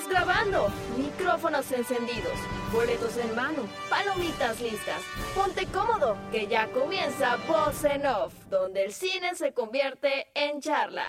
[0.00, 2.32] Cámaras grabando, micrófonos encendidos,
[2.72, 5.02] boletos en mano, palomitas listas.
[5.34, 11.04] Ponte cómodo, que ya comienza Voz en Off, donde el cine se convierte en charla.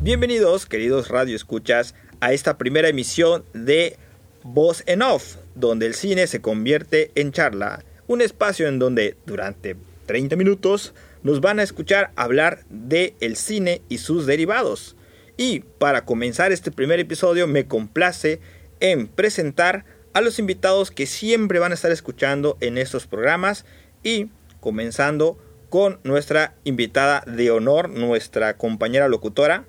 [0.00, 3.98] Bienvenidos, queridos radio escuchas, a esta primera emisión de
[4.42, 7.84] Voz en Off, donde el cine se convierte en charla.
[8.08, 9.76] Un espacio en donde durante
[10.06, 14.96] 30 minutos nos van a escuchar hablar de el cine y sus derivados.
[15.36, 18.40] Y para comenzar este primer episodio me complace
[18.80, 23.66] en presentar a los invitados que siempre van a estar escuchando en estos programas
[24.02, 25.38] y comenzando
[25.68, 29.64] con nuestra invitada de honor, nuestra compañera locutora,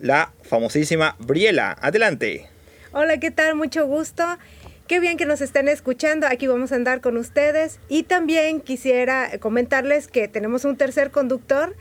[0.00, 1.76] la famosísima Briela.
[1.80, 2.48] Adelante.
[2.92, 3.56] Hola, ¿qué tal?
[3.56, 4.24] Mucho gusto.
[4.86, 6.26] Qué bien que nos estén escuchando.
[6.26, 7.80] Aquí vamos a andar con ustedes.
[7.88, 11.74] Y también quisiera comentarles que tenemos un tercer conductor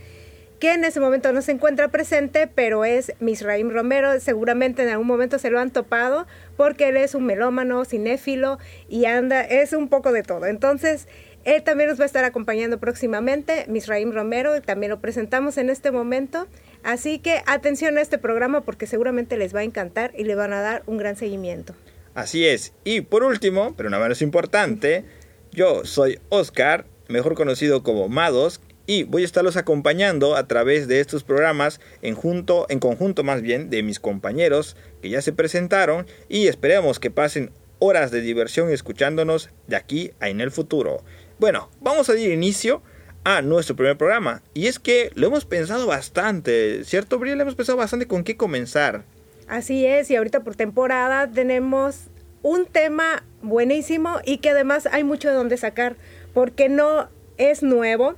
[0.59, 4.17] que en ese momento no se encuentra presente, pero es Misraim Romero.
[4.21, 9.03] Seguramente en algún momento se lo han topado porque él es un melómano, cinéfilo y
[9.03, 10.45] anda, es un poco de todo.
[10.45, 11.09] Entonces,
[11.43, 15.91] él también nos va a estar acompañando próximamente, Misraim Romero, también lo presentamos en este
[15.91, 16.47] momento.
[16.83, 20.53] Así que atención a este programa porque seguramente les va a encantar y le van
[20.53, 21.75] a dar un gran seguimiento.
[22.15, 22.73] Así es.
[22.83, 25.05] Y por último, pero no menos importante,
[25.51, 30.99] yo soy Oscar, mejor conocido como Mados, y voy a estarlos acompañando a través de
[30.99, 36.05] estos programas en, junto, en conjunto más bien de mis compañeros que ya se presentaron
[36.27, 41.03] y esperemos que pasen horas de diversión escuchándonos de aquí a en el futuro.
[41.39, 42.81] Bueno, vamos a dar inicio
[43.23, 47.39] a nuestro primer programa y es que lo hemos pensado bastante, ¿cierto, Briel?
[47.39, 49.05] Hemos pensado bastante con qué comenzar.
[49.47, 52.07] Así es, y ahorita por temporada tenemos
[52.41, 55.95] un tema buenísimo y que además hay mucho de dónde sacar,
[56.33, 58.15] porque no es nuevo,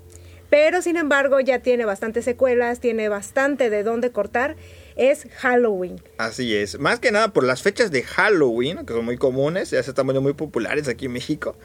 [0.49, 4.55] pero sin embargo ya tiene bastantes secuelas, tiene bastante de dónde cortar.
[4.95, 6.01] Es Halloween.
[6.17, 9.83] Así es, más que nada por las fechas de Halloween, que son muy comunes, ya
[9.83, 11.57] se están muy populares aquí en México,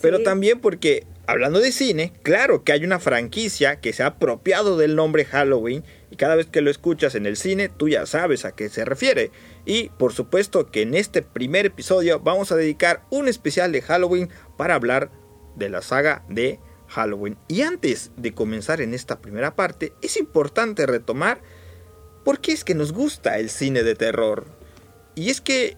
[0.00, 4.78] pero también porque, hablando de cine, claro que hay una franquicia que se ha apropiado
[4.78, 8.46] del nombre Halloween y cada vez que lo escuchas en el cine tú ya sabes
[8.46, 9.30] a qué se refiere.
[9.66, 14.30] Y por supuesto que en este primer episodio vamos a dedicar un especial de Halloween
[14.56, 15.10] para hablar
[15.54, 17.36] de la saga de Halloween.
[17.46, 21.42] Y antes de comenzar en esta primera parte, es importante retomar
[22.24, 24.46] por qué es que nos gusta el cine de terror.
[25.14, 25.76] Y es que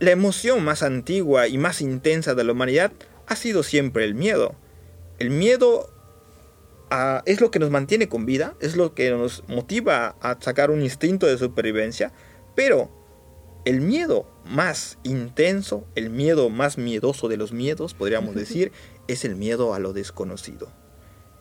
[0.00, 2.90] la emoción más antigua y más intensa de la humanidad
[3.28, 4.56] ha sido siempre el miedo.
[5.20, 5.90] El miedo
[7.26, 10.82] es lo que nos mantiene con vida, es lo que nos motiva a sacar un
[10.82, 12.12] instinto de supervivencia,
[12.56, 12.90] pero
[13.64, 18.72] el miedo más intenso, el miedo más miedoso de los miedos, podríamos decir,
[19.08, 20.72] es el miedo a lo desconocido.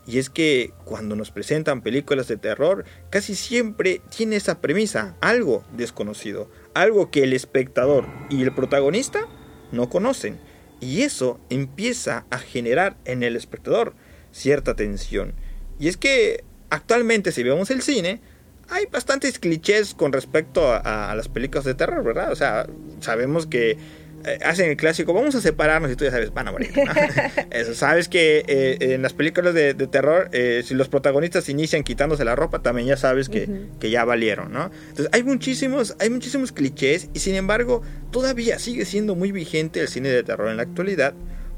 [0.05, 5.63] Y es que cuando nos presentan películas de terror, casi siempre tiene esa premisa, algo
[5.77, 9.27] desconocido, algo que el espectador y el protagonista
[9.71, 10.39] no conocen.
[10.79, 13.93] Y eso empieza a generar en el espectador
[14.31, 15.33] cierta tensión.
[15.79, 18.21] Y es que actualmente si vemos el cine,
[18.69, 22.31] hay bastantes clichés con respecto a, las películas de terror, ¿verdad?
[22.31, 22.67] O sea,
[22.99, 23.77] sabemos que
[24.25, 26.71] eh, hacen el clásico, vamos a separarnos y tú ya sabes, van a morir.
[27.51, 32.25] Eso, sabes que eh, en las películas de, terror, eh, si los protagonistas inician quitándose
[32.25, 34.71] la ropa, también ya sabes que, que, ya valieron, ¿no?
[34.89, 37.81] Entonces hay muchísimos, hay muchísimos clichés y sin embargo
[38.11, 41.13] todavía sigue siendo muy vigente el cine de terror en la actualidad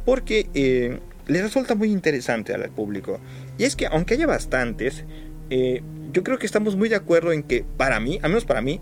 [0.06, 3.20] porque les resulta muy interesante al público.
[3.58, 5.04] Y es que aunque haya bastantes,
[5.50, 8.82] yo creo que estamos muy de acuerdo en que para mí, al menos para mí,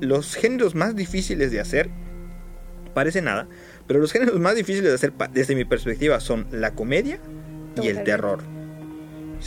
[0.00, 1.90] los géneros más difíciles de hacer
[2.90, 3.48] parece nada,
[3.86, 7.18] pero los géneros más difíciles de hacer desde mi perspectiva son la comedia
[7.82, 8.40] y el terror.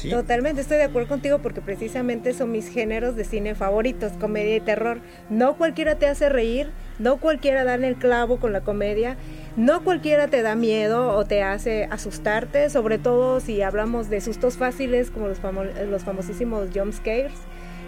[0.10, 4.60] Totalmente, estoy de acuerdo contigo porque precisamente son mis géneros de cine favoritos, comedia y
[4.60, 5.00] terror.
[5.30, 9.18] No cualquiera te hace reír, no cualquiera da en el clavo con la comedia,
[9.56, 14.58] no cualquiera te da miedo o te hace asustarte, sobre todo si hablamos de sustos
[14.58, 15.40] fáciles como los,
[15.88, 17.34] los famosísimos jump scares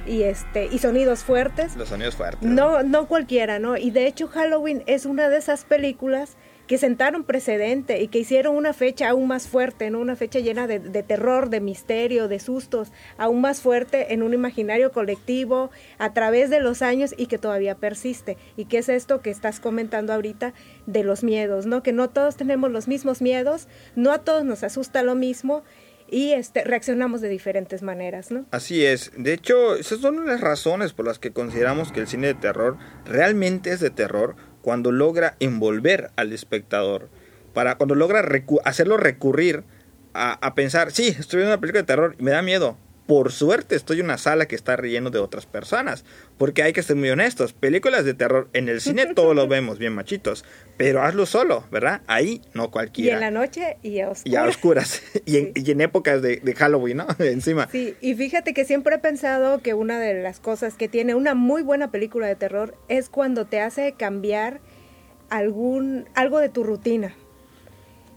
[0.06, 1.76] y este y sonidos fuertes.
[1.76, 2.48] Los sonidos fuertes.
[2.48, 3.78] No, no cualquiera, ¿no?
[3.78, 6.38] Y de hecho Halloween es una de esas películas
[6.68, 10.00] que sentaron precedente y que hicieron una fecha aún más fuerte, ¿no?
[10.00, 14.92] una fecha llena de, terror, de misterio, de sustos, aún más fuerte en un imaginario
[14.92, 15.70] colectivo
[16.00, 18.38] a través de los años y que todavía persiste.
[18.58, 20.54] ¿Y qué es esto que estás comentando ahorita
[20.88, 21.66] de los miedos?
[21.66, 21.84] ¿no?
[21.84, 25.64] Que no todos tenemos los mismos miedos, no a todos nos asusta lo mismo
[26.10, 28.46] y este, reaccionamos de diferentes maneras, ¿no?
[28.52, 29.12] Así es.
[29.18, 32.78] De hecho, esas son las razones por las que consideramos que el cine de terror
[33.06, 37.10] realmente es de terror cuando logra envolver al espectador,
[37.54, 38.28] para cuando logra
[38.64, 39.64] hacerlo recurrir
[40.18, 43.76] a, pensar, sí, estoy viendo una película de terror y me da miedo, por suerte
[43.76, 46.04] estoy en una sala que está relleno de otras personas.
[46.38, 49.80] Porque hay que ser muy honestos, películas de terror en el cine todos lo vemos
[49.80, 50.44] bien machitos,
[50.78, 52.02] pero hazlo solo, ¿verdad?
[52.08, 53.12] Ahí no cualquiera.
[53.12, 54.34] Y en la noche y a oscuras.
[54.34, 55.02] Y a oscuras.
[55.26, 57.08] y, en, y, en, épocas de, de Halloween, ¿no?
[57.20, 57.68] Encima.
[57.72, 61.36] Sí, y fíjate que siempre he pensado que una de las cosas que tiene una
[61.36, 64.60] muy buena película de terror es cuando te hace cambiar
[65.30, 67.16] algún, algo de tu rutina.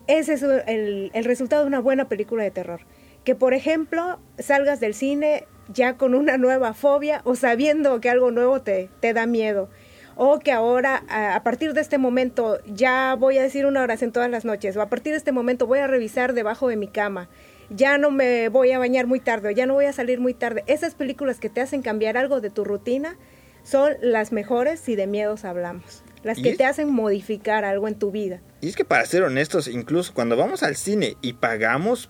[0.06, 2.80] Ese es el, el resultado de una buena película de terror.
[3.28, 8.30] Que, por ejemplo, salgas del cine ya con una nueva fobia o sabiendo que algo
[8.30, 9.68] nuevo te, te da miedo.
[10.16, 14.30] O que ahora, a partir de este momento, ya voy a decir una oración todas
[14.30, 14.78] las noches.
[14.78, 17.28] O a partir de este momento voy a revisar debajo de mi cama.
[17.68, 20.32] Ya no me voy a bañar muy tarde o ya no voy a salir muy
[20.32, 20.64] tarde.
[20.66, 23.18] Esas películas que te hacen cambiar algo de tu rutina
[23.62, 26.02] son las mejores si de miedos hablamos.
[26.22, 28.40] Las que te hacen modificar algo en tu vida.
[28.62, 32.08] Y es que para ser honestos, incluso cuando vamos al cine y pagamos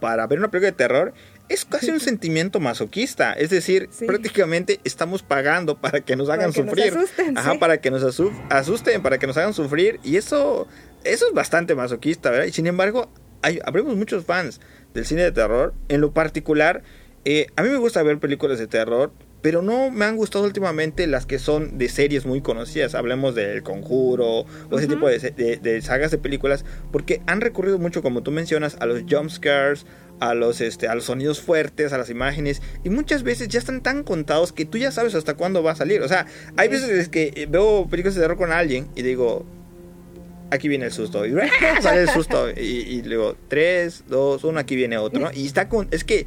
[0.00, 1.14] para ver una película de terror,
[1.48, 3.32] es casi un sentimiento masoquista.
[3.32, 4.06] Es decir, sí.
[4.06, 6.94] prácticamente estamos pagando para que nos hagan para que sufrir.
[6.94, 7.58] Nos asusten, Ajá, sí.
[7.58, 10.00] para que nos asusten, para que nos hagan sufrir.
[10.04, 10.66] Y eso,
[11.04, 12.46] eso es bastante masoquista, ¿verdad?
[12.46, 13.10] Y sin embargo,
[13.42, 14.60] hay, habremos muchos fans
[14.94, 15.74] del cine de terror.
[15.88, 16.82] En lo particular,
[17.24, 19.12] eh, a mí me gusta ver películas de terror,
[19.42, 22.94] pero no me han gustado últimamente las que son de series muy conocidas.
[22.94, 24.88] Hablemos del Conjuro o ese uh -huh.
[24.88, 28.86] tipo de, de, de, sagas de películas, porque han recurrido mucho, como tú mencionas, a
[28.86, 29.86] los jump scares,
[30.20, 33.82] a los, este, a los sonidos fuertes, a las imágenes, y muchas veces ya están
[33.82, 36.02] tan contados que tú ya sabes hasta cuándo va a salir.
[36.02, 36.26] O sea,
[36.56, 39.46] hay veces que veo películas de terror con alguien y digo,
[40.50, 41.32] aquí viene el susto, y
[41.82, 45.30] sale el susto, y, y luego, 3, 2, 1, aquí viene otro, ¿no?
[45.34, 46.26] Y está con, es que,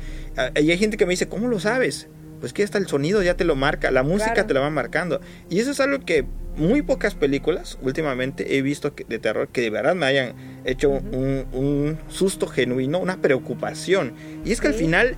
[0.56, 2.08] y hay gente que me dice, ¿cómo lo sabes?
[2.42, 4.48] Pues que hasta el sonido ya te lo marca, la música claro.
[4.48, 5.22] te lo va marcando.
[5.50, 6.26] Y eso es algo que
[6.58, 10.34] muy pocas películas últimamente he visto de terror que de verdad me hayan
[10.66, 11.14] hecho uh -huh.
[11.14, 14.14] un, un, susto genuino, una preocupación.
[14.44, 14.74] Y es que sí.
[14.74, 15.16] al final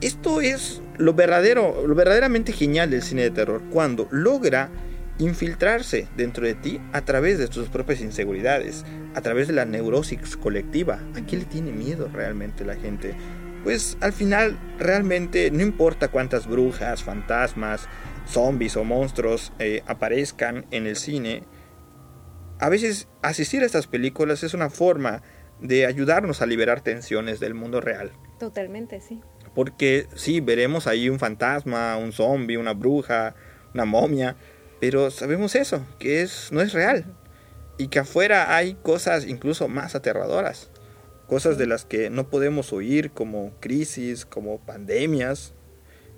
[0.00, 4.70] esto es lo verdadero, lo verdaderamente genial del cine de terror, cuando logra
[5.18, 8.84] infiltrarse dentro de ti a través de tus propias inseguridades,
[9.14, 11.00] a través de la neurosis colectiva.
[11.14, 13.14] ¿A qué le tiene miedo realmente la gente?
[13.62, 17.88] Pues al final realmente no importa cuántas brujas, fantasmas,
[18.26, 21.44] zombies o monstruos eh, aparezcan en el cine,
[22.58, 25.22] a veces asistir a estas películas es una forma
[25.60, 28.12] de ayudarnos a liberar tensiones del mundo real.
[28.38, 29.20] Totalmente, sí.
[29.54, 33.34] Porque sí, veremos ahí un fantasma, un zombie, una bruja,
[33.74, 34.36] una momia,
[34.80, 37.04] pero sabemos eso, que es, no es real.
[37.78, 40.71] Y que afuera hay cosas incluso más aterradoras.
[41.26, 45.54] Cosas de las que no podemos oír, como crisis, como pandemias.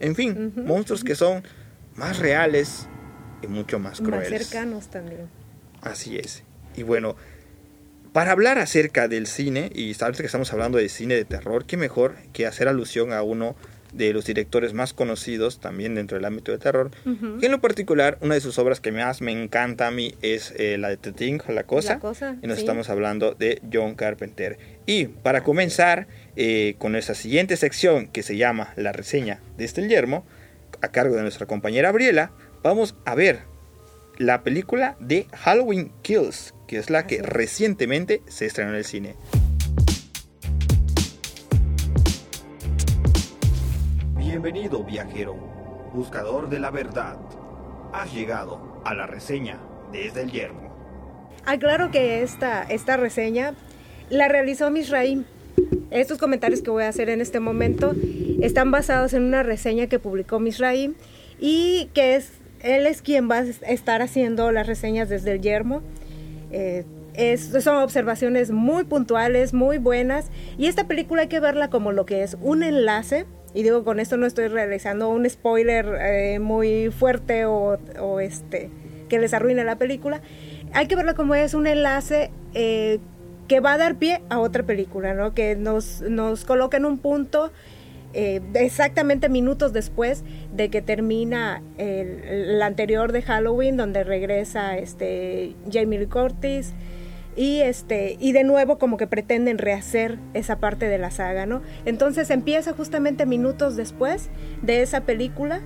[0.00, 1.06] En fin, uh -huh, monstruos uh -huh.
[1.08, 1.42] que son
[1.94, 2.88] más reales
[3.42, 4.30] y mucho más crueles.
[4.30, 5.28] Más cercanos también.
[5.82, 6.42] Así es.
[6.76, 7.16] Y bueno,
[8.12, 11.76] para hablar acerca del cine, y sabes que estamos hablando de cine de terror, qué
[11.76, 13.56] mejor que hacer alusión a uno
[13.94, 16.90] de los directores más conocidos también dentro del ámbito de terror.
[17.04, 17.40] Uh -huh.
[17.40, 20.52] Que en lo particular, una de sus obras que más me encanta a mí es
[20.56, 21.94] eh, la de The Thing, La Cosa.
[21.94, 22.62] La cosa y nos sí.
[22.62, 24.58] estamos hablando de John Carpenter.
[24.86, 26.06] Y para comenzar
[26.36, 30.24] eh, con nuestra siguiente sección que se llama La reseña de este yermo,
[30.80, 32.32] a cargo de nuestra compañera Abriela,
[32.62, 33.40] vamos a ver
[34.18, 39.14] la película de Halloween Kills, que es la que recientemente se estrenó en el cine.
[44.34, 45.36] Bienvenido viajero,
[45.94, 47.16] buscador de la verdad.
[47.92, 49.60] Has llegado a la reseña
[49.92, 50.74] desde el yermo.
[51.46, 53.54] Aclaro que esta, esta reseña
[54.10, 55.22] la realizó Misraim.
[55.92, 57.92] Estos comentarios que voy a hacer en este momento
[58.40, 60.94] están basados en una reseña que publicó Misraim
[61.38, 65.80] y que es él es quien va a estar haciendo las reseñas desde el yermo.
[66.50, 70.26] Eh, es, son observaciones muy puntuales, muy buenas.
[70.58, 73.26] Y esta película hay que verla como lo que es un enlace.
[73.54, 77.78] Y digo, con esto no estoy realizando un spoiler eh, muy fuerte o,
[78.20, 78.70] este
[79.08, 80.20] que les arruine la película.
[80.72, 82.98] Hay que verla como es un enlace eh,
[83.46, 85.34] que va a dar pie a otra película, ¿no?
[85.34, 87.52] Que nos, nos coloca en un punto
[88.16, 95.98] eh, exactamente minutos después de que termina el, anterior de Halloween, donde regresa este Jamie
[95.98, 96.72] Lee Curtis
[97.36, 101.62] y este y de nuevo como que pretenden rehacer esa parte de la saga, ¿no?
[101.84, 104.30] Entonces empieza justamente minutos después
[104.62, 105.60] de esa película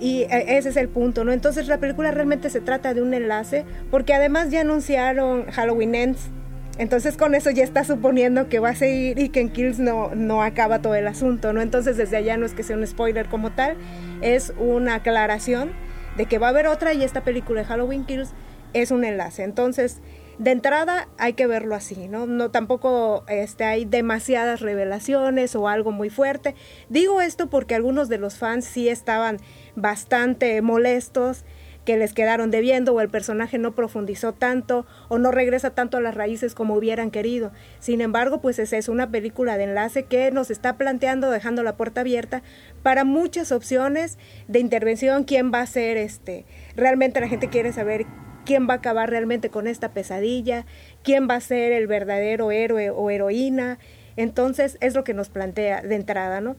[0.00, 1.32] y e, ese es el punto, ¿no?
[1.32, 6.30] Entonces la película realmente se trata de un enlace porque además ya anunciaron Halloween Ends
[6.78, 10.14] entonces con eso ya está suponiendo que va a seguir y que en Kills no,
[10.14, 11.60] no acaba todo el asunto, ¿no?
[11.60, 13.76] Entonces desde allá no es que sea un spoiler como tal,
[14.22, 15.72] es una aclaración
[16.16, 18.30] de que va a haber otra y esta película de Halloween Kills
[18.74, 19.42] es un enlace.
[19.42, 20.00] Entonces
[20.38, 22.26] de entrada hay que verlo así, ¿no?
[22.26, 26.54] No tampoco este, hay demasiadas revelaciones o algo muy fuerte.
[26.88, 29.38] Digo esto porque algunos de los fans sí estaban
[29.74, 31.44] bastante molestos
[31.84, 36.02] que les quedaron debiendo o el personaje no profundizó tanto o no regresa tanto a
[36.02, 37.50] las raíces como hubieran querido.
[37.80, 41.78] Sin embargo, pues es, es una película de enlace que nos está planteando, dejando la
[41.78, 42.42] puerta abierta
[42.82, 44.18] para muchas opciones
[44.48, 46.44] de intervención, quién va a ser este,
[46.76, 48.04] realmente la gente quiere saber
[48.48, 50.64] quién va a acabar realmente con esta pesadilla,
[51.04, 53.78] quién va a ser el verdadero héroe o heroína.
[54.16, 56.56] Entonces es lo que nos plantea de entrada, ¿no?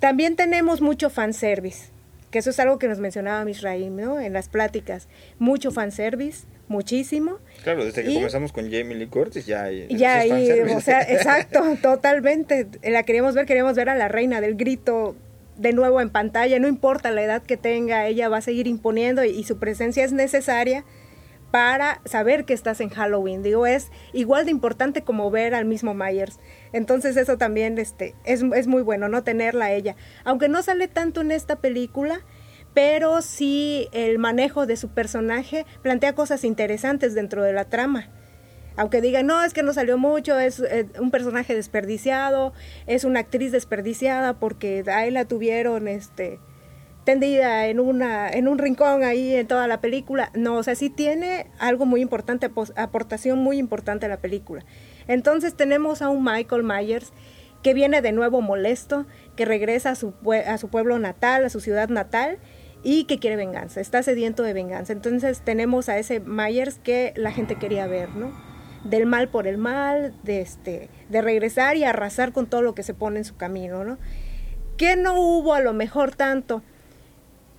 [0.00, 1.92] También tenemos mucho fanservice
[2.30, 4.18] que eso es algo que nos mencionaba Misraim, ¿no?
[4.18, 5.06] En las pláticas.
[5.38, 7.38] Mucho fanservice, muchísimo.
[7.62, 9.86] Claro, desde que comenzamos con Jamie Lee Curtis ya hay...
[9.86, 12.66] Ya hay, o sea, exacto, totalmente.
[12.82, 15.14] La queríamos ver, queríamos ver a la reina del grito
[15.56, 19.24] de nuevo en pantalla, no importa la edad que tenga, ella va a seguir imponiendo
[19.24, 20.84] y su presencia es necesaria
[21.54, 23.44] para saber que estás en Halloween.
[23.44, 26.40] Digo, es igual de importante como ver al mismo Myers.
[26.72, 29.94] Entonces eso también este, es, es muy bueno, no tenerla ella.
[30.24, 32.22] Aunque no sale tanto en esta película,
[32.74, 38.08] pero sí el manejo de su personaje plantea cosas interesantes dentro de la trama.
[38.76, 42.52] Aunque digan, no, es que no salió mucho, es eh, un personaje desperdiciado,
[42.86, 46.40] es una actriz desperdiciada porque ahí la tuvieron, este,
[47.04, 50.30] tendida en, una, en un rincón ahí en toda la película.
[50.34, 54.64] No, o sea, sí tiene algo muy importante, aportación muy importante a la película.
[55.06, 57.12] Entonces tenemos a un Michael Myers
[57.62, 60.14] que viene de nuevo molesto, que regresa a su,
[60.46, 62.38] a su pueblo natal, a su ciudad natal,
[62.82, 64.92] y que quiere venganza, está sediento de venganza.
[64.92, 68.53] Entonces tenemos a ese Myers que la gente quería ver, ¿no?
[68.84, 72.82] Del mal por el mal, de, este, de regresar y arrasar con todo lo que
[72.82, 73.98] se pone en su camino, ¿no?
[74.76, 76.62] Que no hubo a lo mejor tanto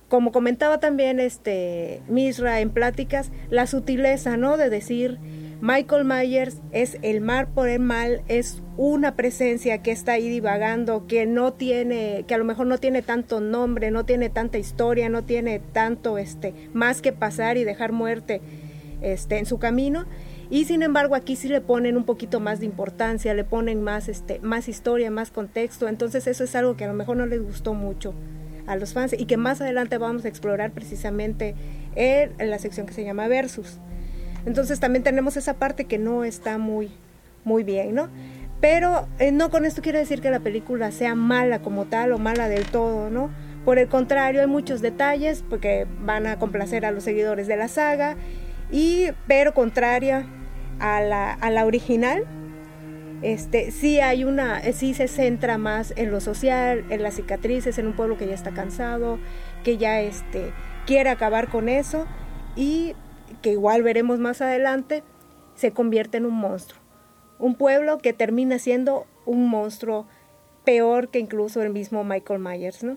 [0.08, 4.56] como comentaba también este Misra en pláticas, la sutileza, ¿no?
[4.56, 5.18] De decir
[5.60, 11.06] Michael Myers es el mar por el mal, es una presencia que está ahí divagando,
[11.06, 15.08] que no tiene, que a lo mejor no tiene tanto nombre, no tiene tanta historia,
[15.08, 18.42] no tiene tanto este más que pasar y dejar muerte
[19.00, 20.04] este en su camino.
[20.48, 24.08] Y sin embargo aquí sí le ponen un poquito más de importancia, le ponen más
[24.08, 27.42] este más historia, más contexto, entonces eso es algo que a lo mejor no les
[27.42, 28.14] gustó mucho
[28.66, 31.54] a los fans y que más adelante vamos a explorar precisamente
[31.94, 33.78] en, la sección que se llama Versus.
[34.44, 36.90] Entonces también tenemos esa parte que no está muy,
[37.44, 38.08] muy bien, ¿no?
[38.60, 42.18] Pero eh, no con esto quiero decir que la película sea mala como tal o
[42.18, 43.30] mala del todo, ¿no?
[43.64, 47.66] Por el contrario, hay muchos detalles porque van a complacer a los seguidores de la
[47.66, 48.16] saga,
[48.70, 50.26] y, pero contraria
[50.80, 52.24] a la, a la original,
[53.22, 57.86] este, sí hay una, sí se centra más en lo social, en las cicatrices, en
[57.86, 59.18] un pueblo que ya está cansado,
[59.64, 60.52] que ya este,
[60.86, 62.06] quiere acabar con eso
[62.54, 62.94] y
[63.42, 65.02] que igual veremos más adelante,
[65.54, 66.80] se convierte en un monstruo.
[67.38, 70.06] Un pueblo que termina siendo un monstruo
[70.64, 72.96] peor que incluso el mismo Michael Myers, ¿no?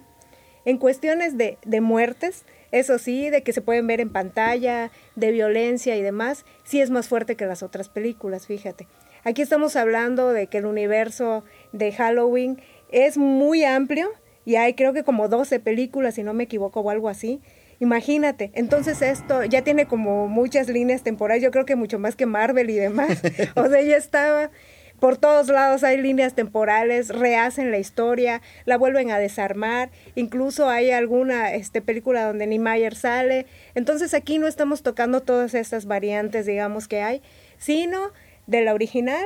[0.66, 5.32] En cuestiones de, de muertes, eso sí, de que se pueden ver en pantalla, de
[5.32, 8.88] violencia y demás, sí es más fuerte que las otras películas, fíjate.
[9.24, 12.62] Aquí estamos hablando de que el universo de Halloween
[12.92, 14.10] es muy amplio
[14.46, 17.42] y hay creo que como 12 películas, si no me equivoco, o algo así.
[17.80, 22.26] Imagínate, entonces esto ya tiene como muchas líneas temporales, yo creo que mucho más que
[22.26, 23.22] Marvel y demás.
[23.56, 24.52] o sea, ya estaba
[25.00, 30.92] por todos lados hay líneas temporales, rehacen la historia, la vuelven a desarmar, incluso hay
[30.92, 33.46] alguna este, película donde Niemeyer sale.
[33.76, 37.22] Entonces aquí no estamos tocando todas estas variantes, digamos, que hay,
[37.58, 38.12] sino
[38.48, 39.26] de la original,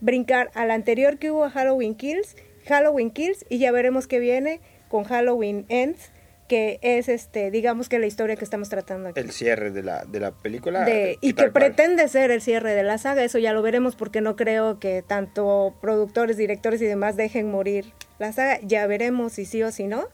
[0.00, 4.60] brincar a la anterior que hubo Halloween Kills, Halloween Kills y ya veremos qué viene
[4.88, 6.10] con Halloween Ends,
[6.48, 9.20] que es este, digamos que la historia que estamos tratando aquí.
[9.20, 10.86] El cierre de la, de la película.
[11.20, 14.36] y que pretende ser el cierre de la saga, eso ya lo veremos porque no
[14.36, 19.62] creo que tanto productores, directores y demás dejen morir la saga, ya veremos si sí
[19.62, 20.08] o si no.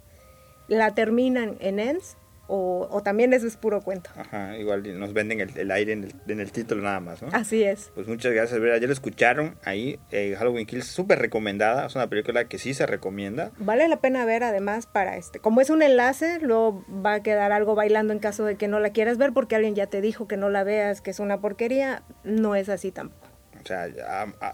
[0.69, 2.17] La terminan en Ends
[2.53, 4.11] o, también eso es puro cuento.
[4.17, 7.29] Ajá, igual nos venden el, aire en el, título nada más, ¿no?
[7.33, 7.93] Así es.
[7.95, 8.79] Pues muchas gracias, Vera.
[8.79, 12.87] Ya lo escucharon ahí, eh, Halloween Kills, súper recomendada, es una película que sí se
[12.87, 13.53] recomienda.
[13.59, 17.53] Vale la pena ver además para este, como es un enlace, luego va a quedar
[17.53, 20.27] algo bailando en caso de que no la quieras ver porque alguien ya te dijo
[20.27, 23.30] que no la veas, que es una porquería, no es así tampoco.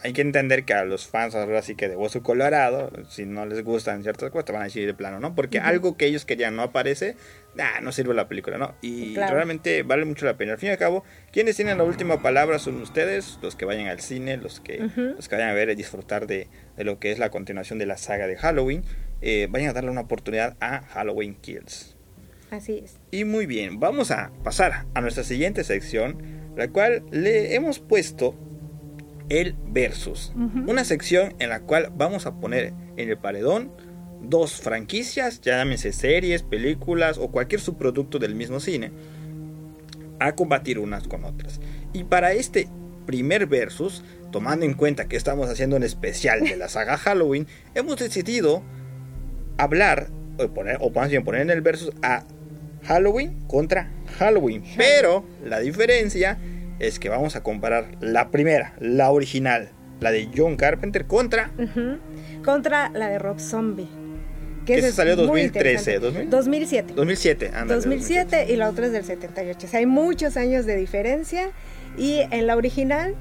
[0.03, 3.47] Hay que entender que a los fans ahora sí que de Hueso Colorado, si no
[3.47, 5.35] les gustan ciertas cosas, te van a decir de plano, ¿no?
[5.35, 7.17] Porque algo que ellos querían no aparece,
[7.55, 8.75] nah, no sirve la película, ¿no?
[8.83, 10.53] Y realmente vale mucho la pena.
[10.53, 13.89] Al fin y al cabo, quienes tienen la última palabra son ustedes, los que vayan
[13.89, 17.13] al cine, los que, los que vayan a ver y disfrutar de, de, lo que
[17.13, 18.83] es la continuación de la saga de Halloween.
[19.23, 21.97] Eh, vayan a darle una oportunidad a Halloween Kills.
[22.51, 22.99] Así es.
[23.11, 28.35] Y muy bien, vamos a pasar a nuestra siguiente sección la cual le hemos puesto
[29.29, 30.33] el versus.
[30.67, 33.73] Una sección en la cual vamos a poner en el paredón
[34.23, 38.93] dos franquicias, llámense series, películas o cualquier subproducto del mismo cine,
[40.19, 41.61] a combatir unas con otras.
[41.93, 42.69] Y para este
[43.07, 44.03] primer versus,
[44.33, 48.63] tomando en cuenta que estamos haciendo un especial de la saga Halloween, hemos decidido
[49.59, 52.25] hablar, o, poner, o más bien poner en el versus a
[52.85, 54.63] Halloween contra Halloween.
[54.77, 56.39] Pero la diferencia
[56.79, 61.51] es que vamos a comparar la primera, la original, la de John Carpenter contra...
[62.45, 63.89] Contra la de Rob Zombie.
[64.67, 66.95] Que se salió 2013, 2007.
[66.95, 69.67] 2007, 2007 y la otra es del 78.
[69.67, 71.51] O sea, hay muchos años de diferencia
[71.97, 73.15] y en la original,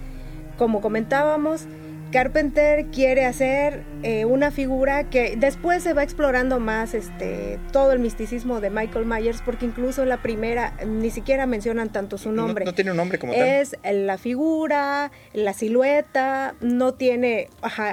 [0.57, 1.65] como comentábamos,
[2.11, 7.99] Carpenter quiere hacer eh, una figura que después se va explorando más este todo el
[7.99, 12.63] misticismo de Michael Myers porque incluso en la primera ni siquiera mencionan tanto su nombre.
[12.63, 13.41] No, tiene un nombre como tal.
[13.41, 17.49] Es la figura, la silueta, no tiene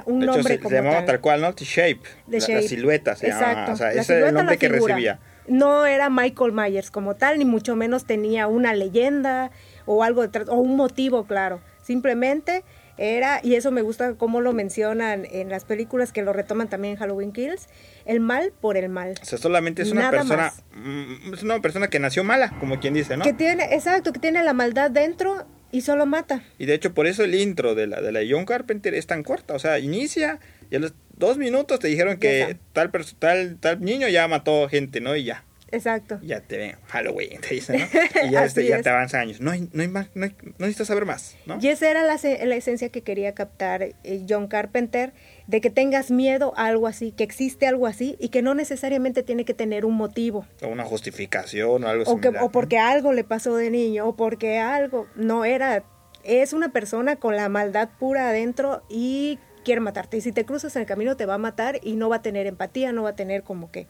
[0.06, 1.20] un nombre como se llamaba tal.
[1.20, 1.54] cual, ¿no?
[1.54, 2.00] The Shape.
[2.28, 3.72] la, silueta se Exacto.
[3.72, 5.18] O sea, ese era el nombre que recibía.
[5.48, 9.50] No era Michael Myers como tal, ni mucho menos tenía una leyenda
[9.86, 11.60] o algo detrás, o un motivo claro.
[11.82, 12.62] Simplemente
[12.98, 16.92] era, y eso me gusta cómo lo mencionan en las películas que lo retoman también
[16.92, 17.68] en Halloween Kills,
[18.04, 19.14] el mal por el mal.
[19.20, 22.94] O sea, solamente es una persona, mm, es una persona que nació mala, como quien
[22.94, 23.24] dice, ¿no?
[23.24, 26.42] Que tiene, exacto, que tiene la maldad dentro y solo mata.
[26.58, 29.22] Y de hecho por eso el intro de la, de la John Carpenter es tan
[29.22, 30.38] corta, o sea, inicia
[30.70, 35.00] y a los dos minutos te dijeron que tal, tal, tal niño ya mató gente,
[35.00, 35.16] ¿no?
[35.16, 35.44] Y ya.
[35.72, 36.20] Exacto.
[36.22, 37.86] Ya te ven, Halloween, te dicen, ¿no?
[38.28, 39.40] Y ya, este, ya te avanzan años.
[39.40, 40.26] No hay, no hay más, no,
[40.58, 41.58] necesitas saber más, ¿no?
[41.60, 43.94] Y esa era la, la esencia que quería captar eh,
[44.28, 45.14] John Carpenter,
[45.46, 49.22] de que tengas miedo a algo así, que existe algo así y que no necesariamente
[49.22, 50.46] tiene que tener un motivo.
[50.62, 54.14] O una justificación o algo o, que, o porque algo le pasó de niño, o
[54.14, 55.84] porque algo, no era,
[56.22, 60.18] es una persona con la maldad pura adentro y quiere matarte.
[60.18, 62.22] Y si te cruzas en el camino te va a matar y no va a
[62.22, 63.86] tener empatía, no va a tener como que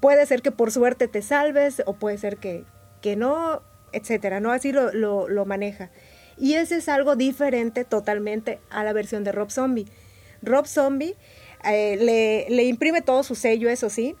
[0.00, 2.64] puede ser que por suerte te salves o puede ser que,
[3.00, 4.50] que no, etcétera, ¿no?
[4.50, 5.90] Así lo, lo, maneja.
[6.38, 9.86] Y ese es algo diferente totalmente a la versión de Rob Zombie.
[10.42, 11.16] Rob Zombie
[11.64, 14.16] eh, le, le, imprime todo su sello, eso sí,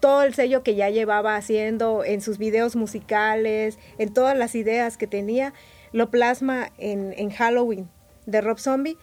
[0.00, 4.96] todo el sello que ya llevaba haciendo en sus videos musicales, en todas las ideas
[4.96, 5.52] que tenía,
[5.92, 7.88] lo plasma en, en Halloween
[8.26, 8.98] de Rob Zombie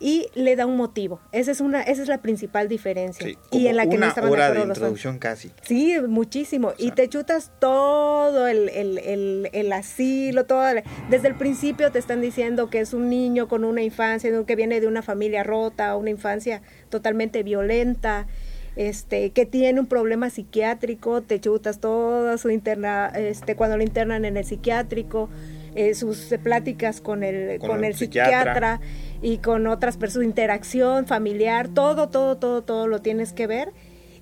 [0.00, 1.20] y le da un motivo.
[1.32, 3.26] Esa es una esa es la principal diferencia.
[3.50, 5.50] y en la que una no hora de, introducción casi.
[5.62, 6.72] Sí, muchísimo.
[6.78, 10.62] y te chutas todo el, el, el, asilo, todo.
[11.10, 14.80] Desde el principio te están diciendo que es un niño con una infancia, que viene
[14.80, 18.26] de una familia rota, una infancia totalmente violenta.
[18.76, 24.24] Este, que tiene un problema psiquiátrico, te chutas todo su interna, este, cuando lo internan
[24.24, 25.28] en el psiquiátrico,
[25.74, 28.80] eh, sus pláticas con el, con, el, psiquiatra
[29.22, 33.72] y con otras personas, interacción familiar, todo, todo, todo, todo lo tienes que ver.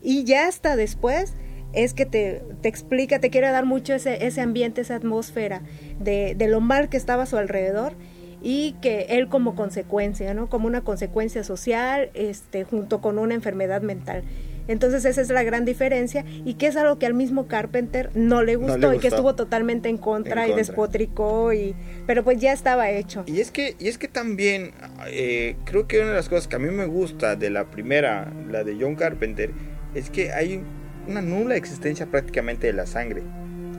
[0.02, 1.34] Y ya hasta después
[1.72, 5.62] es que te, te explica, te quiere dar mucho ese, ese ambiente, esa atmósfera
[5.98, 7.94] de, de lo mal que estaba a su alrededor
[8.42, 10.48] y que él como consecuencia, ¿no?
[10.48, 14.22] Como una consecuencia social, este, junto con una enfermedad mental.
[14.68, 18.42] Entonces esa es la gran diferencia y que es algo que al mismo Carpenter no
[18.42, 21.74] le gustó, y que estuvo totalmente en contra, y despotricó y
[22.06, 23.24] pero pues ya estaba hecho.
[23.26, 24.72] Y es que y es que también
[25.08, 28.32] eh, creo que una de las cosas que a mí me gusta de la primera,
[28.50, 29.52] la de John Carpenter,
[29.94, 30.62] es que hay
[31.06, 33.22] una nula existencia prácticamente de la sangre.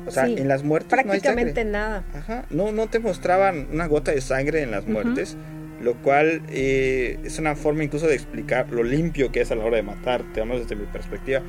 [0.06, 2.06] O sea, en las muertes prácticamente no hay nada.
[2.14, 5.36] Ajá, no no te mostraban una gota de sangre en las muertes
[5.82, 9.66] lo cual eh, es una forma incluso de explicar lo limpio que es a la
[9.66, 11.42] hora de matar, digamos desde mi perspectiva.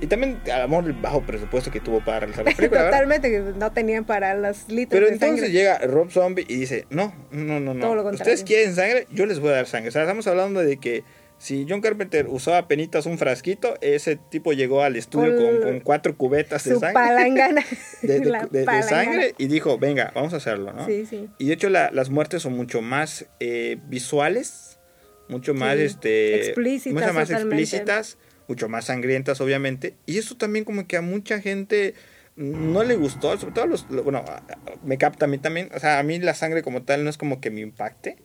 [0.00, 2.84] Y también, al amor, el bajo presupuesto que tuvo para realizar la película.
[2.84, 7.14] Totalmente, que no tenían para las litros Pero entonces llega Rob Zombie y dice, no,
[7.30, 8.10] no, no, no.
[8.10, 9.88] Ustedes quieren sangre, yo les voy a dar sangre.
[9.88, 11.02] O sea, estamos hablando de que
[11.38, 16.64] si John Carpenter usaba penitas un frasquito, ese tipo llegó al estudio con, cuatro cubetas
[16.64, 17.64] de sangre.
[18.02, 20.86] de, sangre y dijo, venga, vamos a hacerlo, ¿no?
[20.86, 21.28] Sí, sí.
[21.38, 24.78] Y de hecho las muertes son mucho más eh, visuales,
[25.28, 28.18] mucho más, este, explícitas, mucho más explícitas,
[28.48, 29.94] mucho más sangrientas, obviamente.
[30.06, 31.94] Y eso también como que a mucha gente
[32.36, 34.24] no le gustó, sobre todo los, bueno,
[34.84, 37.18] me capta a mí también, o sea, a mí la sangre como tal no es
[37.18, 38.16] como que me impacte,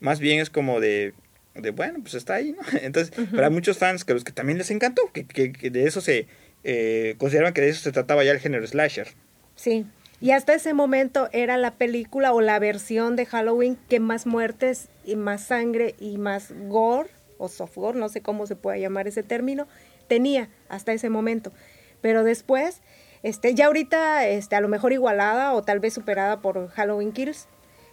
[0.00, 1.14] más bien es como de
[1.54, 2.62] de bueno, pues está ahí, ¿no?
[2.82, 6.26] Entonces, para muchos fans que los que también les encantó, que, que, de eso se
[6.64, 9.08] eh, consideraban que de eso se trataba ya el género slasher.
[9.56, 9.86] Sí.
[10.20, 14.88] Y hasta ese momento era la película o la versión de Halloween que más muertes
[15.04, 19.08] y más sangre y más gore o soft gore, no sé cómo se puede llamar
[19.08, 19.66] ese término,
[20.06, 21.52] tenía hasta ese momento.
[22.00, 22.80] Pero después
[23.22, 27.46] Este, ya ahorita, este, a lo mejor igualada o tal vez superada por Halloween Kills,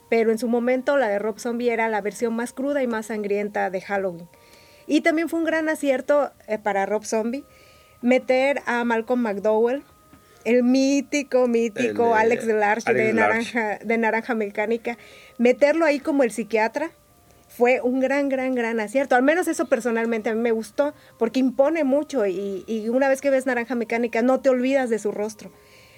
[0.10, 3.08] pero en su momento la de Rob Zombie era la versión más cruda y más
[3.08, 4.28] sangrienta de Halloween.
[4.88, 7.46] Y también fue un gran acierto eh, para Rob Zombie
[8.02, 9.84] meter a Malcolm McDowell,
[10.46, 14.98] el mítico, mítico Alex Large de, Naranja, de Naranja Mecánica,
[15.38, 16.92] meterlo ahí como el psiquiatra
[17.50, 19.16] fue un gran, gran, gran acierto.
[19.16, 23.22] Al menos eso personalmente a mí me gustó, porque impone mucho y, y una vez
[23.22, 25.52] que ves Naranja Mecánica no te olvidas de su rostro.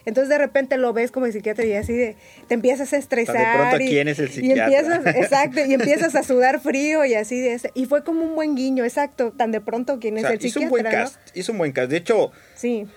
[0.05, 2.15] Entonces de repente lo ves como psiquiatra y así de,
[2.47, 3.37] te empiezas a estresar.
[3.37, 4.69] De pronto, ¿quién es el psiquiatra?
[4.69, 8.35] Y empiezas, exacto, y empiezas a sudar frío y así de Y fue como un
[8.35, 10.65] buen guiño, exacto, tan de pronto quién es el hizo psiquiatra.
[10.65, 11.89] Un buen cast, Hizo un buen cast.
[11.89, 12.87] De hecho, sí.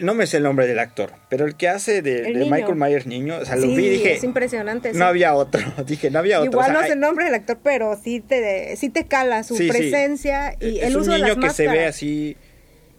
[0.00, 3.38] no me sé el nombre del actor, pero el que hace de, Michael Myers niño,
[3.38, 4.14] o sea, lo vi y dije.
[4.14, 4.92] Es impresionante.
[4.92, 6.52] No había otro, dije, no había otro.
[6.52, 10.56] Igual no sé el nombre del actor, pero sí te, sí te cala su presencia
[10.60, 12.36] y el uso de las que se ve así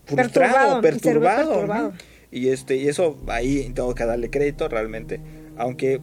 [0.06, 1.50] frustrado, perturbado.
[1.50, 1.94] perturbado.
[2.32, 5.20] Y, este, y eso ahí tengo que darle crédito realmente.
[5.58, 6.02] Aunque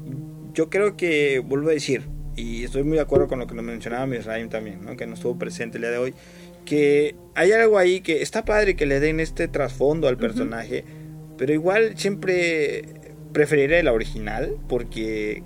[0.52, 2.02] yo creo que, vuelvo a decir,
[2.36, 4.96] y estoy muy de acuerdo con lo que nos mencionaba Misraim también, ¿no?
[4.96, 6.14] que no estuvo presente el día de hoy,
[6.64, 10.84] que hay algo ahí que está padre que le den este trasfondo al personaje,
[11.38, 12.84] pero igual siempre
[13.32, 15.42] preferiré la original porque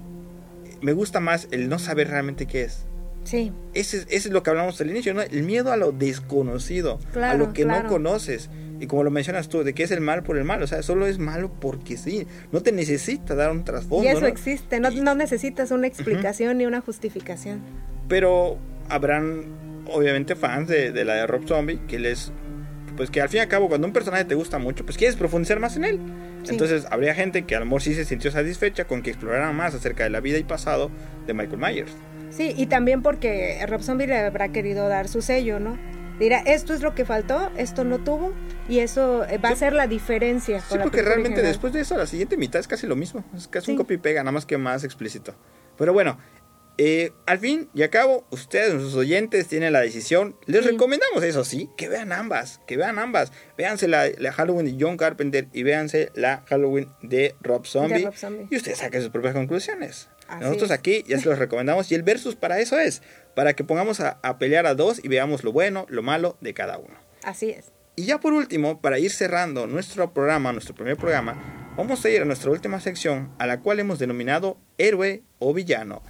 [0.81, 2.87] me gusta más el no saber realmente qué es.
[3.25, 3.53] Sí.
[3.73, 5.23] Ese, es lo que hablamos al inicio, ¿no?
[5.23, 8.51] El miedo a lo desconocido, a lo que no conoces.
[8.83, 10.83] Y como lo mencionas tú, de que es el mal por el mal, o sea,
[10.83, 14.05] solo es malo porque sí, no te necesita dar un trasfondo.
[14.05, 17.61] Y eso existe, no, no, necesitas una explicación ni una justificación.
[18.09, 19.45] Pero habrán,
[19.87, 22.33] obviamente, fans de, de, la de Rob Zombie que les.
[22.97, 25.15] Pues que al fin y al cabo, cuando un personaje te gusta mucho, pues quieres
[25.15, 26.01] profundizar más en él.
[26.49, 29.77] Entonces, habría gente que a lo mejor sí se sintió satisfecha con que explorara más
[29.77, 30.91] acerca de la vida y pasado
[31.25, 31.93] de Michael Myers.
[32.31, 35.79] Sí, y también porque Rob Zombie le habrá querido dar su sello, ¿no?
[36.19, 38.33] Dirá, esto es lo que faltó, esto no tuvo,
[38.69, 40.61] y eso eh, va a ser la diferencia.
[40.61, 43.25] Sí, porque realmente después de eso, la siguiente mitad es casi lo mismo.
[43.37, 45.35] Es casi un copy pega, nada más que más explícito.
[45.77, 46.19] Pero bueno,
[46.79, 50.37] eh, al fin y al cabo, ustedes, nuestros oyentes, tienen la decisión.
[50.47, 53.33] Les recomendamos, eso sí, que vean ambas, que vean ambas.
[53.59, 58.09] Véanse la, Halloween de John Carpenter y véanse la Halloween de Rob Zombie.
[58.51, 60.09] Y ustedes saquen sus propias conclusiones.
[60.41, 63.03] Nosotros aquí ya se los recomendamos y el versus para eso es,
[63.35, 66.79] para que pongamos a, pelear a dos y veamos lo bueno, lo malo de cada
[66.79, 66.95] uno.
[67.23, 67.73] Así es.
[67.97, 72.23] Y ya por último, para ir cerrando nuestro programa, nuestro primer programa, vamos a ir
[72.23, 76.03] a nuestra última sección, a la cual hemos denominado héroe o villano.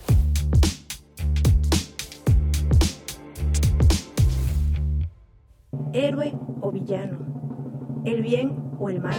[5.93, 8.03] Héroe o villano.
[8.05, 9.17] El bien o el mal.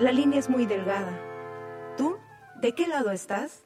[0.00, 1.18] La línea es muy delgada.
[1.96, 2.16] ¿Tú?
[2.60, 3.64] ¿De qué lado estás?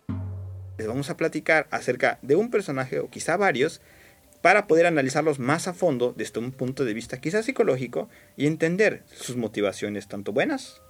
[0.80, 3.82] Les vamos a platicar acerca de un personaje o quizá varios
[4.40, 9.02] para poder analizarlos más a fondo desde un punto de vista quizá psicológico y entender
[9.12, 10.80] sus motivaciones tanto buenas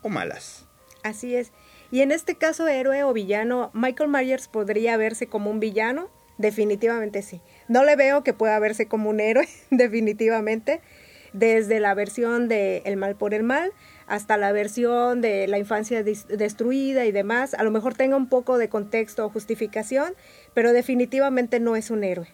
[0.00, 0.66] o malas.
[1.02, 1.52] Así es.
[1.90, 6.08] Y en este caso, héroe o villano, Michael Myers podría verse como un villano.
[6.38, 7.42] Definitivamente sí.
[7.68, 10.80] No le veo que pueda verse como un héroe, definitivamente.
[11.34, 13.72] Desde la versión de El mal por el mal
[14.06, 18.56] hasta la versión de la infancia destruida y demás, a lo mejor tenga un poco
[18.56, 20.14] de contexto o justificación,
[20.54, 22.28] pero definitivamente no es un héroe.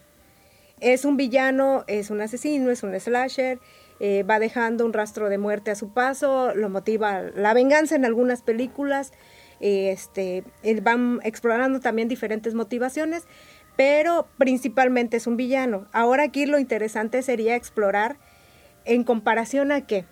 [0.81, 3.59] Es un villano, es un asesino, es un slasher,
[3.99, 8.05] eh, va dejando un rastro de muerte a su paso, lo motiva la venganza en
[8.05, 9.13] algunas películas,
[9.61, 10.43] eh, este,
[10.83, 13.23] van explorando también diferentes motivaciones,
[13.75, 15.87] pero principalmente es un villano.
[15.91, 18.17] Ahora aquí lo interesante sería explorar
[18.85, 20.05] en comparación a qué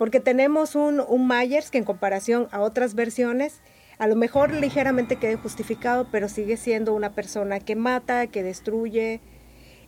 [0.00, 3.60] porque tenemos un, un Myers que en comparación a otras versiones,
[3.98, 9.20] a lo mejor ligeramente quede justificado, pero sigue siendo una persona que mata, que destruye.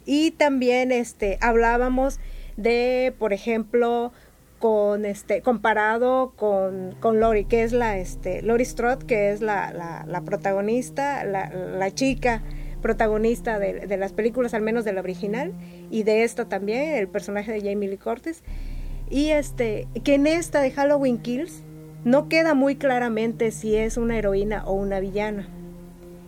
[0.05, 2.21] Y también este, hablábamos
[2.59, 4.13] de, por ejemplo,
[4.59, 9.73] con este, comparado con, con Lori, que es la, este, Lori Strode, que es la,
[10.07, 12.43] la, protagonista, la, la, chica
[12.83, 15.53] protagonista de, las películas, al menos de la original,
[15.91, 18.43] y de esta también, el personaje de Jamie Lee Curtis.
[19.09, 21.63] Y este, que en esta de Halloween Kills
[22.05, 25.49] no queda muy claramente si es una heroína o una villana.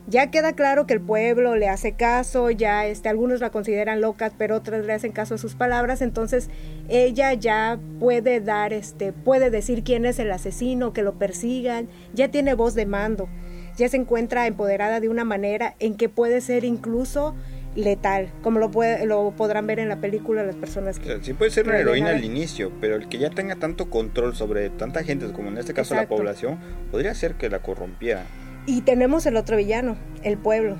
[0.06, 4.30] Ya queda claro que el pueblo le hace caso, ya este, algunos la consideran loca,
[4.36, 6.50] pero otros le hacen caso a sus palabras, entonces
[6.90, 12.30] ella ya puede dar, este, puede decir quién es el asesino, que lo persigan, ya
[12.30, 13.30] tiene voz de mando,
[13.76, 17.34] ya se encuentra empoderada de una manera en que puede ser incluso
[17.74, 21.18] letal, como lo, puede, lo podrán ver en la película las personas que...
[21.22, 24.70] sí puede ser una heroína al inicio, pero el que ya tenga tanto control sobre
[24.70, 26.58] tanta gente, como en este caso la población,
[26.90, 28.24] podría ser que la corrompiera.
[28.66, 30.76] Y tenemos el otro villano, el pueblo.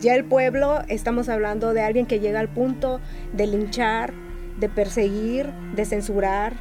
[0.00, 3.00] Ya el pueblo, estamos hablando de alguien que llega al punto
[3.32, 4.12] de linchar,
[4.58, 6.52] de perseguir, de censurar,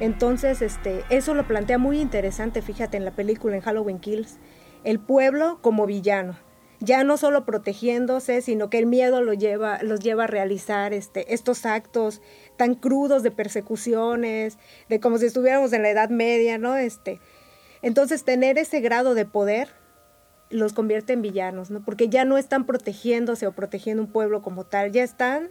[0.00, 4.38] Entonces, este, eso lo plantea muy interesante, fíjate, en la película en Halloween Kills.
[4.84, 6.38] El pueblo como villano.
[6.80, 11.64] Ya no solo protegiéndose, sino que el miedo lleva, los lleva a realizar este, estos
[11.64, 12.20] actos
[12.56, 16.76] tan crudos de persecuciones, de como si estuviéramos en la Edad Media, ¿no?
[16.76, 17.20] Este,
[17.80, 19.68] entonces, tener ese grado de poder
[20.50, 21.84] los convierte en villanos, ¿no?
[21.84, 25.50] Porque ya no están protegiéndose o protegiendo un pueblo como tal, ya están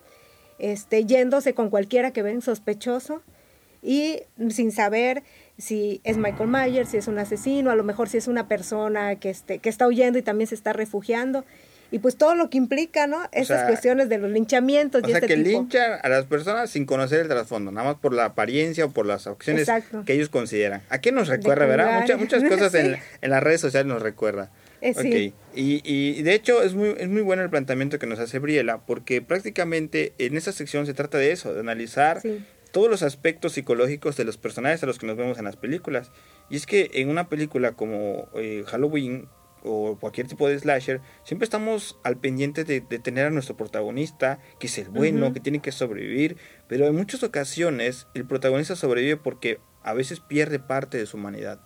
[0.60, 3.22] este, yéndose con cualquiera que ven sospechoso
[3.82, 5.24] y sin saber
[5.58, 9.16] si es Michael Myers, si es un asesino, a lo mejor si es una persona
[9.18, 11.46] que, este, que está huyendo y también se está refugiando.
[11.92, 13.20] Y pues todo lo que implica, ¿no?
[13.32, 15.04] Esas cuestiones de los linchamientos.
[15.04, 18.14] O sea, este que linchan a las personas sin conocer el trasfondo, nada más por
[18.14, 19.70] la apariencia o por las acciones
[20.04, 20.82] que ellos consideran.
[20.90, 22.02] ¿A qué nos recuerda, verdad?
[22.02, 24.50] Muchas, muchas cosas en, en, las redes sociales nos recuerda.
[24.82, 25.36] Eh, sí.
[25.54, 28.80] Y, y, de hecho es muy, es muy bueno el planteamiento que nos hace Briela,
[28.80, 32.22] porque prácticamente en esta sección se trata de eso, de analizar
[32.74, 36.12] todos los aspectos psicológicos de los personajes a los que nos vemos en las películas.
[36.50, 39.30] Y es que en una película como eh, Halloween
[39.64, 44.66] o cualquier tipo de slasher, siempre estamos al pendiente de, tener a nuestro protagonista, que
[44.66, 46.36] es el bueno, que tiene que sobrevivir,
[46.68, 51.62] pero en muchas ocasiones el protagonista sobrevive porque a veces pierde parte de su humanidad.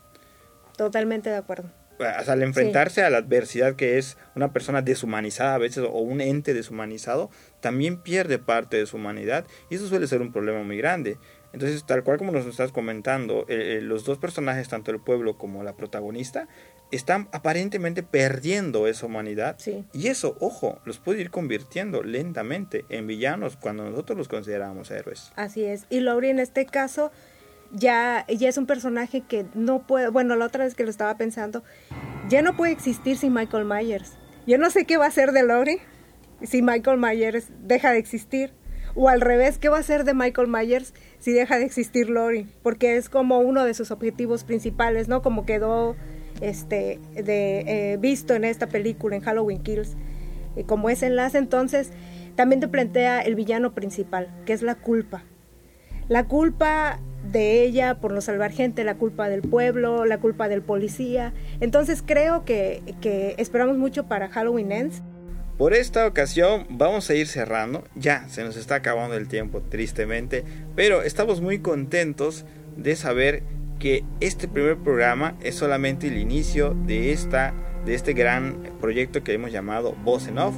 [0.75, 1.71] Totalmente de acuerdo.
[1.99, 6.53] Al enfrentarse a la adversidad que es una persona deshumanizada a veces o un ente
[6.53, 7.29] deshumanizado,
[7.59, 11.17] también pierde parte de su humanidad y eso suele ser un problema muy grande.
[11.53, 15.37] Entonces, tal cual como nos estás comentando, eh, eh, los dos personajes, tanto el pueblo
[15.37, 16.47] como la protagonista,
[16.91, 19.57] están aparentemente perdiendo esa humanidad.
[19.93, 25.31] Y eso, ojo, los puede ir convirtiendo lentamente en villanos cuando nosotros los consideramos héroes.
[25.35, 25.85] Así es.
[25.89, 27.11] Y Laurie en este caso
[27.71, 31.17] ya, ya es un personaje que no puede, bueno, la otra vez que lo estaba
[31.17, 31.63] pensando,
[32.29, 34.17] ya no puede existir sin Michael Myers.
[34.45, 35.79] Yo no sé qué va a hacer de Laurie
[36.43, 38.53] si Michael Myers deja de existir.
[38.95, 42.47] O al revés, ¿qué va a hacer de Michael Myers si deja de existir Laurie?
[42.63, 45.21] Porque es como uno de sus objetivos principales, ¿no?
[45.21, 45.95] Como quedó
[46.41, 47.59] este, de,
[47.93, 49.95] eh, visto en esta película, en Halloween Kills,
[50.55, 51.91] y como ese enlace, entonces
[52.35, 55.23] también te plantea el villano principal, que es la culpa.
[56.07, 56.99] La culpa
[57.31, 61.33] de ella por no salvar gente, la culpa del pueblo, la culpa del policía.
[61.59, 65.01] Entonces creo que, que esperamos mucho para Halloween Ends.
[65.57, 67.83] Por esta ocasión vamos a ir cerrando.
[67.95, 70.43] Ya se nos está acabando el tiempo, tristemente.
[70.75, 73.43] Pero estamos muy contentos de saber
[73.79, 77.53] que este primer programa es solamente el inicio de esta
[77.87, 80.55] de este gran proyecto que hemos llamado Voz en Off,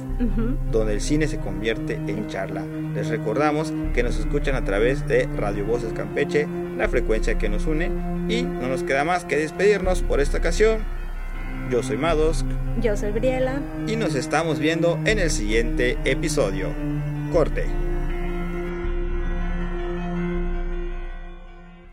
[0.70, 2.62] donde el cine se convierte en charla.
[2.94, 7.66] Les recordamos que nos escuchan a través de Radio Voces Campeche, la frecuencia que nos
[7.66, 7.86] une,
[8.28, 10.80] y no nos queda más que despedirnos por esta ocasión.
[11.70, 12.44] Yo soy Mados.
[12.82, 13.60] Yo soy Briela.
[13.86, 16.68] Y nos estamos viendo en el siguiente episodio.
[17.32, 17.66] Corte.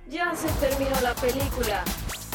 [0.10, 1.84] Ya se terminó la película,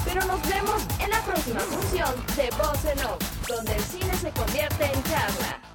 [0.04, 4.30] pero nos vemos en la próxima función de Voz en Off, donde el cine se
[4.30, 5.71] convierte en charla.